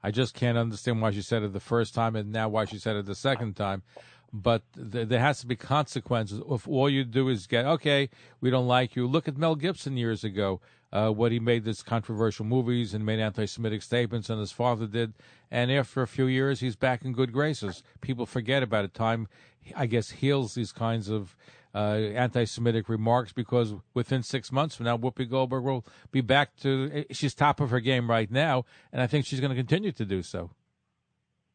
I 0.04 0.12
just 0.12 0.34
can't 0.34 0.58
understand 0.58 1.02
why 1.02 1.12
she 1.12 1.22
said 1.22 1.44
it 1.44 1.54
the 1.54 1.60
first 1.60 1.94
time 1.94 2.16
and 2.16 2.32
now 2.32 2.50
why 2.50 2.66
she 2.66 2.78
said 2.78 2.96
it 2.96 3.06
the 3.06 3.16
second 3.16 3.56
time 3.56 3.84
but 4.34 4.64
th- 4.74 5.08
there 5.08 5.20
has 5.20 5.40
to 5.42 5.48
be 5.48 5.56
consequences. 5.56 6.42
If 6.50 6.68
all 6.68 6.90
you 6.90 7.04
do 7.04 7.30
is 7.30 7.48
get, 7.48 7.66
okay, 7.66 8.10
we 8.42 8.50
don't 8.50 8.68
like 8.68 8.96
you. 8.96 9.08
Look 9.08 9.28
at 9.28 9.38
Mel 9.38 9.56
Gibson 9.56 9.98
years 9.98 10.24
ago, 10.24 10.62
uh, 10.92 11.10
when 11.10 11.32
he 11.32 11.40
made 11.40 11.64
these 11.64 11.84
controversial 11.84 12.46
movies 12.46 12.94
and 12.94 13.06
made 13.06 13.20
anti-Semitic 13.20 13.82
statements, 13.82 14.30
and 14.30 14.40
his 14.40 14.52
father 14.52 14.88
did. 14.88 15.14
And 15.52 15.72
after 15.72 16.02
a 16.02 16.08
few 16.08 16.26
years, 16.26 16.60
he's 16.60 16.76
back 16.76 17.04
in 17.04 17.14
good 17.14 17.34
graces. 17.34 17.84
People 18.02 18.26
forget 18.26 18.64
about 18.64 18.86
it. 18.86 18.94
Time, 18.94 19.28
I 19.76 19.86
guess, 19.86 20.12
heals 20.12 20.56
these 20.56 20.72
kinds 20.72 21.10
of 21.10 21.36
uh, 21.76 21.98
anti-Semitic 22.16 22.90
remarks 22.90 23.34
because 23.34 23.74
within 23.94 24.24
six 24.24 24.52
months 24.52 24.76
from 24.76 24.86
now, 24.86 24.98
Whoopi 24.98 25.30
Goldberg 25.30 25.64
will 25.64 25.86
be 26.12 26.22
back 26.22 26.56
to. 26.58 27.06
She's 27.12 27.36
top 27.36 27.60
of 27.60 27.70
her 27.70 27.80
game 27.80 28.10
right 28.10 28.32
now, 28.32 28.66
and 28.92 29.02
I 29.02 29.08
think 29.08 29.26
she's 29.26 29.40
going 29.40 29.52
to 29.52 29.56
continue 29.56 29.92
to 29.92 30.06
do 30.06 30.24
so. 30.24 30.52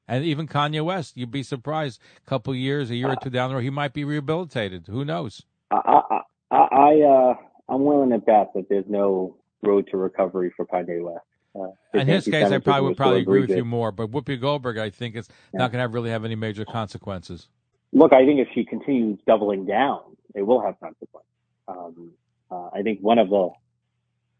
And 0.07 0.25
even 0.25 0.47
Kanye 0.47 0.85
West, 0.85 1.17
you'd 1.17 1.31
be 1.31 1.43
surprised. 1.43 2.01
A 2.27 2.29
couple 2.29 2.55
years, 2.55 2.91
a 2.91 2.97
year 2.97 3.11
or 3.11 3.17
two 3.17 3.31
down 3.31 3.49
the 3.49 3.55
road, 3.55 3.63
he 3.63 3.71
might 3.71 3.95
be 3.95 4.05
rehabilitated. 4.05 4.89
Who 4.89 5.05
knows? 5.05 5.43
I, 5.71 6.21
I, 6.51 6.57
I 6.57 7.01
uh, 7.01 7.35
I'm 7.73 7.85
willing 7.85 8.11
to 8.11 8.19
bet 8.19 8.53
that 8.55 8.69
there's 8.69 8.85
no 8.87 9.37
road 9.63 9.89
to 9.91 9.97
recovery 9.97 10.53
for 10.55 10.67
Kanye 10.67 11.03
West. 11.03 11.25
Uh, 11.59 11.99
in 11.99 12.07
his 12.07 12.27
case, 12.27 12.51
I 12.51 12.59
probably 12.59 12.89
would 12.89 12.97
probably 12.99 13.21
agree 13.21 13.41
with 13.41 13.51
you 13.51 13.65
more. 13.65 13.91
But 13.91 14.11
Whoopi 14.11 14.39
Goldberg, 14.39 14.77
I 14.77 14.91
think 14.91 15.17
it's 15.17 15.29
yeah. 15.55 15.61
not 15.61 15.73
going 15.73 15.83
to 15.83 15.89
really 15.89 16.11
have 16.11 16.25
any 16.27 16.35
major 16.35 16.67
consequences. 16.67 17.49
Look, 17.95 18.13
I 18.13 18.27
think 18.27 18.41
if 18.41 18.49
she 18.55 18.65
continues 18.65 19.19
doubling 19.27 19.65
down, 19.65 20.01
it 20.35 20.43
will 20.43 20.61
have 20.61 20.79
consequences. 20.81 21.31
Um, 21.67 22.11
uh, 22.51 22.69
I 22.75 22.83
think 22.83 23.01
one 23.01 23.19
of 23.19 23.31
the 23.31 23.49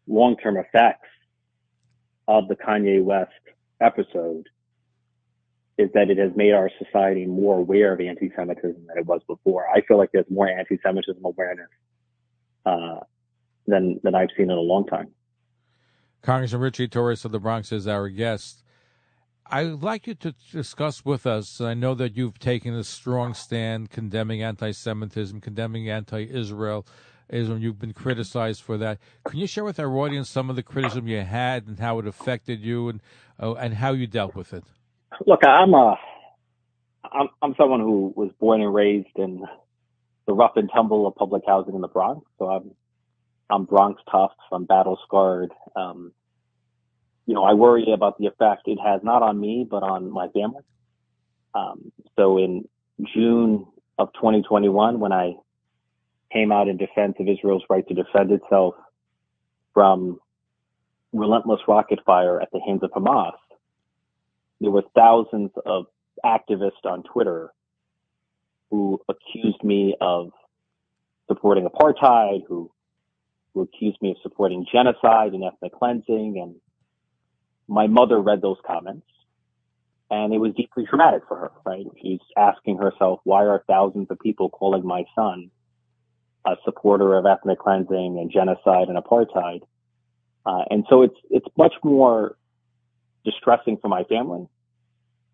long-term 0.07 0.57
effects 0.57 1.07
of 2.27 2.47
the 2.47 2.55
Kanye 2.55 3.03
West 3.03 3.31
episode 3.81 4.47
is 5.79 5.89
that 5.95 6.11
it 6.11 6.19
has 6.19 6.31
made 6.35 6.53
our 6.53 6.69
society 6.83 7.25
more 7.25 7.57
aware 7.57 7.93
of 7.93 7.99
anti-Semitism 7.99 8.85
than 8.87 8.97
it 8.97 9.07
was 9.07 9.21
before. 9.27 9.67
I 9.69 9.81
feel 9.81 9.97
like 9.97 10.11
there's 10.13 10.29
more 10.29 10.47
anti-Semitism 10.47 11.23
awareness 11.25 11.69
uh, 12.65 12.99
than 13.67 13.99
than 14.03 14.15
I've 14.15 14.29
seen 14.35 14.49
in 14.51 14.57
a 14.57 14.61
long 14.61 14.85
time. 14.85 15.09
Congressman 16.21 16.61
Richie 16.61 16.87
Torres 16.87 17.25
of 17.25 17.31
the 17.31 17.39
Bronx 17.39 17.71
is 17.71 17.87
our 17.87 18.09
guest. 18.09 18.63
I'd 19.45 19.83
like 19.83 20.07
you 20.07 20.15
to 20.15 20.33
discuss 20.51 21.03
with 21.03 21.27
us. 21.27 21.59
I 21.59 21.73
know 21.73 21.93
that 21.95 22.15
you've 22.15 22.39
taken 22.39 22.73
a 22.73 22.83
strong 22.83 23.33
stand 23.33 23.89
condemning 23.89 24.41
anti-Semitism, 24.41 25.41
condemning 25.41 25.89
anti-Israel. 25.89 26.85
Islam. 27.29 27.59
You've 27.59 27.79
been 27.79 27.93
criticized 27.93 28.61
for 28.61 28.77
that. 28.77 28.99
Can 29.25 29.39
you 29.39 29.47
share 29.47 29.63
with 29.63 29.79
our 29.79 29.97
audience 29.97 30.29
some 30.29 30.49
of 30.49 30.55
the 30.55 30.63
criticism 30.63 31.07
you 31.07 31.21
had 31.21 31.67
and 31.67 31.79
how 31.79 31.99
it 31.99 32.07
affected 32.07 32.61
you 32.61 32.89
and 32.89 33.01
uh, 33.41 33.53
and 33.53 33.73
how 33.75 33.93
you 33.93 34.07
dealt 34.07 34.35
with 34.35 34.53
it? 34.53 34.63
Look, 35.25 35.45
I'm 35.45 35.73
a, 35.73 35.97
I'm, 37.11 37.29
I'm 37.41 37.55
someone 37.57 37.79
who 37.79 38.13
was 38.15 38.31
born 38.39 38.61
and 38.61 38.73
raised 38.73 39.15
in 39.15 39.43
the 40.27 40.33
rough 40.33 40.53
and 40.55 40.69
tumble 40.73 41.07
of 41.07 41.15
public 41.15 41.43
housing 41.47 41.75
in 41.75 41.81
the 41.81 41.87
Bronx. 41.87 42.25
So 42.37 42.49
I'm, 42.49 42.71
I'm 43.49 43.65
Bronx 43.65 44.01
tough. 44.09 44.33
I'm 44.51 44.65
battle 44.65 44.97
scarred. 45.05 45.51
Um, 45.75 46.11
you 47.25 47.33
know, 47.33 47.43
I 47.43 47.53
worry 47.53 47.91
about 47.93 48.17
the 48.17 48.27
effect 48.27 48.63
it 48.67 48.79
has 48.83 49.01
not 49.03 49.21
on 49.21 49.39
me, 49.39 49.65
but 49.69 49.83
on 49.83 50.11
my 50.11 50.27
family. 50.29 50.63
Um, 51.55 51.91
so 52.17 52.37
in 52.37 52.67
June 53.13 53.65
of 53.97 54.11
2021, 54.13 54.99
when 54.99 55.11
I 55.11 55.35
came 56.31 56.51
out 56.51 56.67
in 56.67 56.77
defense 56.77 57.15
of 57.19 57.27
Israel's 57.27 57.63
right 57.69 57.87
to 57.87 57.93
defend 57.93 58.31
itself 58.31 58.75
from 59.73 60.19
relentless 61.13 61.61
rocket 61.67 61.99
fire 62.05 62.41
at 62.41 62.49
the 62.51 62.59
hands 62.65 62.81
of 62.83 62.91
Hamas, 62.91 63.33
there 64.59 64.71
were 64.71 64.83
thousands 64.95 65.51
of 65.65 65.85
activists 66.25 66.85
on 66.85 67.03
Twitter 67.03 67.53
who 68.71 68.99
accused 69.07 69.63
me 69.63 69.95
of 70.01 70.31
supporting 71.27 71.67
apartheid, 71.67 72.41
who, 72.47 72.71
who 73.53 73.61
accused 73.61 74.01
me 74.01 74.11
of 74.11 74.17
supporting 74.23 74.65
genocide 74.71 75.33
and 75.33 75.43
ethnic 75.43 75.73
cleansing. 75.73 76.39
And 76.41 76.55
my 77.67 77.87
mother 77.87 78.19
read 78.19 78.41
those 78.41 78.57
comments 78.65 79.05
and 80.09 80.33
it 80.33 80.37
was 80.37 80.53
deeply 80.55 80.85
traumatic 80.85 81.23
for 81.27 81.37
her, 81.37 81.51
right? 81.65 81.85
She's 82.01 82.19
asking 82.37 82.77
herself, 82.77 83.19
why 83.23 83.45
are 83.45 83.63
thousands 83.67 84.07
of 84.11 84.19
people 84.19 84.49
calling 84.49 84.85
my 84.85 85.05
son 85.15 85.49
a 86.45 86.55
supporter 86.65 87.15
of 87.15 87.25
ethnic 87.25 87.59
cleansing 87.59 88.19
and 88.19 88.31
genocide 88.31 88.89
and 88.89 88.97
apartheid? 88.97 89.61
Uh, 90.45 90.63
and 90.69 90.85
so 90.89 91.03
it's, 91.03 91.15
it's 91.29 91.47
much 91.57 91.73
more 91.83 92.37
distressing 93.25 93.77
for 93.77 93.87
my 93.87 94.03
family 94.03 94.45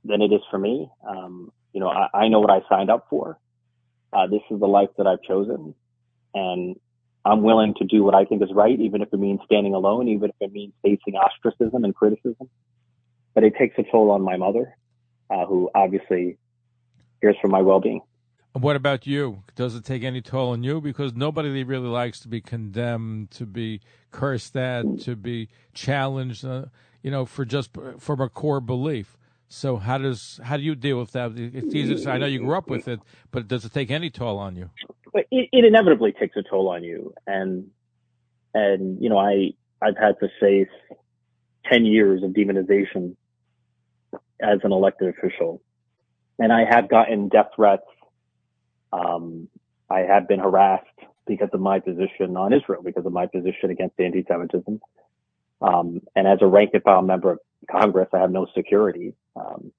than 0.05 0.21
it 0.21 0.31
is 0.31 0.41
for 0.49 0.59
me. 0.59 0.89
Um, 1.07 1.51
you 1.73 1.79
know, 1.79 1.89
I, 1.89 2.07
I, 2.13 2.27
know 2.27 2.39
what 2.39 2.51
I 2.51 2.61
signed 2.69 2.89
up 2.89 3.07
for. 3.09 3.37
Uh, 4.13 4.27
this 4.27 4.41
is 4.49 4.59
the 4.59 4.67
life 4.67 4.89
that 4.97 5.07
I've 5.07 5.21
chosen 5.23 5.73
and 6.33 6.75
I'm 7.25 7.43
willing 7.43 7.73
to 7.75 7.85
do 7.85 8.03
what 8.03 8.15
I 8.15 8.25
think 8.25 8.41
is 8.41 8.49
right, 8.53 8.79
even 8.79 9.01
if 9.01 9.09
it 9.11 9.19
means 9.19 9.41
standing 9.45 9.73
alone, 9.73 10.07
even 10.07 10.29
if 10.29 10.35
it 10.39 10.51
means 10.51 10.73
facing 10.81 11.15
ostracism 11.15 11.83
and 11.83 11.93
criticism. 11.93 12.49
But 13.35 13.43
it 13.43 13.55
takes 13.57 13.77
a 13.77 13.83
toll 13.83 14.11
on 14.11 14.21
my 14.21 14.37
mother, 14.37 14.75
uh, 15.29 15.45
who 15.45 15.69
obviously 15.75 16.37
cares 17.21 17.35
for 17.41 17.49
my 17.49 17.61
well-being. 17.61 18.01
What 18.53 18.75
about 18.75 19.05
you? 19.05 19.43
Does 19.55 19.75
it 19.75 19.85
take 19.85 20.03
any 20.03 20.21
toll 20.21 20.51
on 20.51 20.63
you? 20.63 20.81
Because 20.81 21.13
nobody 21.13 21.63
really 21.63 21.87
likes 21.87 22.19
to 22.21 22.27
be 22.27 22.41
condemned, 22.41 23.29
to 23.31 23.45
be 23.45 23.81
cursed 24.11 24.55
at, 24.55 24.99
to 25.01 25.15
be 25.15 25.49
challenged, 25.73 26.43
uh, 26.43 26.65
you 27.03 27.11
know, 27.11 27.25
for 27.25 27.45
just 27.45 27.69
from 27.99 28.21
a 28.21 28.27
core 28.27 28.59
belief. 28.59 29.18
So 29.49 29.77
how 29.77 29.97
does 29.97 30.39
how 30.43 30.57
do 30.57 30.63
you 30.63 30.75
deal 30.75 30.99
with 30.99 31.11
that? 31.13 31.31
It's 31.35 31.73
easy. 31.73 32.07
I 32.07 32.19
know 32.19 32.27
you 32.27 32.39
grew 32.39 32.55
up 32.55 32.69
with 32.69 32.87
it, 32.87 32.99
but 33.31 33.47
does 33.47 33.65
it 33.65 33.73
take 33.73 33.89
any 33.89 34.11
toll 34.11 34.37
on 34.37 34.55
you? 34.55 34.69
It, 35.15 35.49
it 35.51 35.65
inevitably 35.65 36.11
takes 36.11 36.37
a 36.37 36.43
toll 36.43 36.69
on 36.69 36.83
you, 36.83 37.15
and 37.25 37.71
and 38.53 39.01
you 39.01 39.09
know 39.09 39.17
I 39.17 39.53
I've 39.81 39.97
had 39.97 40.19
to 40.19 40.29
face 40.39 40.69
ten 41.65 41.83
years 41.83 42.21
of 42.21 42.29
demonization 42.31 43.15
as 44.39 44.59
an 44.63 44.71
elected 44.71 45.15
official, 45.17 45.63
and 46.37 46.53
I 46.53 46.65
have 46.69 46.87
gotten 46.87 47.27
death 47.27 47.49
threats. 47.55 47.81
Um, 48.93 49.47
I 49.89 50.01
have 50.01 50.27
been 50.27 50.39
harassed 50.39 50.85
because 51.25 51.49
of 51.53 51.59
my 51.59 51.79
position 51.79 52.37
on 52.37 52.53
Israel, 52.53 52.83
because 52.83 53.05
of 53.05 53.13
my 53.13 53.25
position 53.25 53.71
against 53.71 53.99
anti-Semitism. 53.99 54.79
Um, 55.61 56.01
and 56.15 56.27
as 56.27 56.39
a 56.41 56.47
rank 56.47 56.71
and 56.73 56.83
file 56.83 57.01
member 57.01 57.31
of 57.31 57.39
Congress, 57.69 58.09
I 58.13 58.19
have 58.19 58.31
no 58.31 58.47
security. 58.55 59.13
Um, 59.35 59.71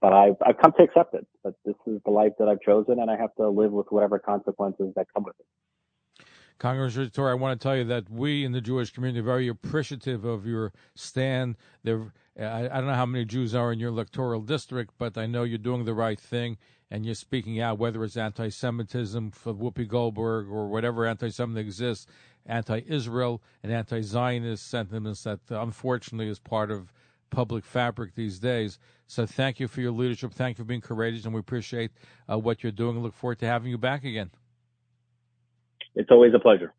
but 0.00 0.12
I've, 0.12 0.36
I've 0.44 0.58
come 0.58 0.72
to 0.72 0.82
accept 0.82 1.14
it. 1.14 1.26
But 1.42 1.54
this 1.64 1.74
is 1.86 2.00
the 2.04 2.10
life 2.10 2.32
that 2.38 2.48
I've 2.48 2.60
chosen, 2.60 3.00
and 3.00 3.10
I 3.10 3.16
have 3.16 3.34
to 3.36 3.48
live 3.48 3.72
with 3.72 3.86
whatever 3.90 4.18
consequences 4.18 4.92
that 4.96 5.06
come 5.12 5.24
with 5.24 5.34
it. 5.38 5.46
Congressman 6.58 7.10
Torre, 7.10 7.30
I 7.30 7.34
want 7.34 7.60
to 7.60 7.62
tell 7.62 7.76
you 7.76 7.84
that 7.84 8.08
we 8.08 8.42
in 8.42 8.52
the 8.52 8.62
Jewish 8.62 8.90
community 8.90 9.20
are 9.20 9.24
very 9.24 9.48
appreciative 9.48 10.24
of 10.24 10.46
your 10.46 10.72
stand. 10.94 11.56
There, 11.82 12.12
I, 12.40 12.64
I 12.64 12.68
don't 12.68 12.86
know 12.86 12.94
how 12.94 13.04
many 13.04 13.26
Jews 13.26 13.54
are 13.54 13.72
in 13.72 13.78
your 13.78 13.90
electoral 13.90 14.40
district, 14.40 14.94
but 14.96 15.18
I 15.18 15.26
know 15.26 15.42
you're 15.42 15.58
doing 15.58 15.84
the 15.84 15.92
right 15.92 16.18
thing 16.18 16.56
and 16.90 17.04
you're 17.04 17.14
speaking 17.14 17.60
out, 17.60 17.78
whether 17.78 18.02
it's 18.04 18.16
anti-Semitism 18.16 19.32
for 19.32 19.52
Whoopi 19.52 19.86
Goldberg 19.86 20.48
or 20.48 20.68
whatever 20.68 21.04
anti-Semitism 21.04 21.58
exists, 21.58 22.06
anti-Israel 22.46 23.42
and 23.62 23.70
anti-Zionist 23.70 24.66
sentiments 24.66 25.24
that 25.24 25.40
unfortunately 25.50 26.28
is 26.28 26.38
part 26.38 26.70
of 26.70 26.90
public 27.30 27.64
fabric 27.64 28.14
these 28.14 28.38
days. 28.38 28.78
So 29.06 29.26
thank 29.26 29.60
you 29.60 29.68
for 29.68 29.80
your 29.80 29.92
leadership. 29.92 30.32
Thank 30.32 30.58
you 30.58 30.64
for 30.64 30.68
being 30.68 30.80
courageous, 30.80 31.24
and 31.24 31.34
we 31.34 31.40
appreciate 31.40 31.92
uh, 32.30 32.38
what 32.38 32.62
you're 32.62 32.72
doing. 32.72 32.96
and 32.96 33.02
look 33.04 33.14
forward 33.14 33.38
to 33.40 33.46
having 33.46 33.70
you 33.70 33.78
back 33.78 34.04
again. 34.04 34.30
It's 35.94 36.10
always 36.10 36.34
a 36.34 36.38
pleasure. 36.38 36.74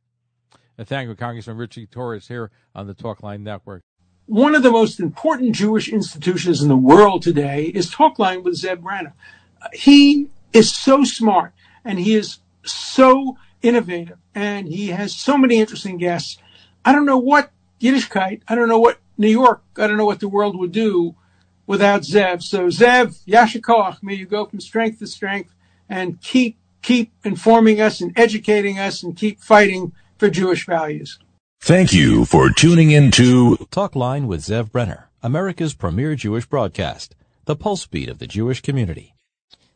And 0.77 0.87
thank 0.87 1.09
you, 1.09 1.15
Congressman 1.15 1.57
Richie 1.57 1.87
Torres 1.87 2.27
here 2.27 2.51
on 2.75 2.87
the 2.87 2.93
Talkline 2.93 3.41
Network. 3.41 3.83
One 4.27 4.55
of 4.55 4.61
the 4.61 4.71
most 4.71 4.99
important 4.99 5.55
Jewish 5.55 5.87
institutions 5.87 6.61
in 6.61 6.67
the 6.67 6.75
world 6.75 7.23
today 7.23 7.63
is 7.63 7.89
Talkline 7.89 8.43
with 8.43 8.61
Zev 8.61 8.81
Brenner. 8.81 9.13
He 9.73 10.27
is 10.53 10.75
so 10.75 11.03
smart 11.03 11.53
and 11.83 11.97
he 11.97 12.15
is 12.15 12.39
so 12.63 13.37
innovative 13.61 14.17
and 14.35 14.67
he 14.67 14.89
has 14.89 15.15
so 15.15 15.37
many 15.37 15.59
interesting 15.59 15.97
guests. 15.97 16.37
I 16.83 16.91
don't 16.91 17.05
know 17.05 17.17
what 17.17 17.51
Yiddishkeit, 17.81 18.41
I 18.47 18.55
don't 18.55 18.67
know 18.67 18.79
what 18.79 18.99
New 19.17 19.27
York, 19.27 19.63
I 19.77 19.87
don't 19.87 19.97
know 19.97 20.05
what 20.05 20.19
the 20.19 20.29
world 20.29 20.57
would 20.57 20.71
do 20.71 21.15
without 21.65 22.01
Zev. 22.01 22.43
So 22.43 22.67
Zev, 22.67 23.21
Yasha 23.25 23.59
may 24.01 24.13
you 24.13 24.25
go 24.25 24.45
from 24.45 24.59
strength 24.59 24.99
to 24.99 25.07
strength 25.07 25.53
and 25.89 26.21
keep 26.21 26.57
keep 26.81 27.11
informing 27.23 27.81
us 27.81 28.01
and 28.01 28.17
educating 28.17 28.79
us 28.79 29.03
and 29.03 29.17
keep 29.17 29.41
fighting 29.41 29.91
for 30.17 30.29
Jewish 30.29 30.65
values. 30.65 31.19
Thank 31.59 31.91
you 31.91 32.25
for 32.25 32.49
tuning 32.49 32.91
in 32.91 33.11
to 33.11 33.57
Talk 33.71 33.95
Line 33.95 34.27
with 34.27 34.41
Zev 34.41 34.71
Brenner, 34.71 35.09
America's 35.21 35.73
premier 35.73 36.15
Jewish 36.15 36.45
broadcast, 36.45 37.15
the 37.45 37.55
pulse 37.55 37.87
beat 37.87 38.09
of 38.09 38.19
the 38.19 38.27
Jewish 38.27 38.61
community. 38.61 39.15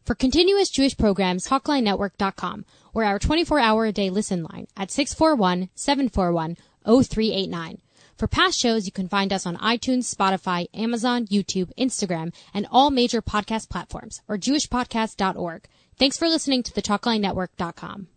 For 0.06 0.16
continuous 0.16 0.70
Jewish 0.70 0.98
programs, 0.98 1.48
TalkLineNetwork.com 1.48 2.66
or 2.94 3.04
our 3.04 3.20
24-hour-a-day 3.20 4.10
listen 4.10 4.44
line 4.44 4.68
at 4.76 4.90
641-741-0389. 4.90 7.80
For 8.22 8.28
past 8.28 8.60
shows, 8.60 8.86
you 8.86 8.92
can 8.92 9.10
find 9.10 9.34
us 9.34 9.48
on 9.48 9.58
iTunes, 9.58 10.14
Spotify, 10.14 10.68
Amazon, 10.76 11.26
YouTube, 11.26 11.72
Instagram, 11.76 12.32
and 12.54 12.68
all 12.70 12.92
major 12.92 13.20
podcast 13.20 13.68
platforms 13.68 14.22
or 14.28 14.38
jewishpodcast.org. 14.38 15.68
Thanks 15.98 16.20
for 16.20 16.30
listening 16.30 16.62
to 16.62 16.72
the 16.72 16.84
TalkLineNetwork.com. 16.84 18.10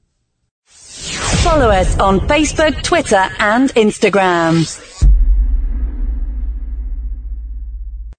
Follow 0.66 1.70
us 1.70 1.98
on 1.98 2.20
Facebook, 2.20 2.82
Twitter, 2.82 3.30
and 3.38 3.70
Instagram. 3.70 5.13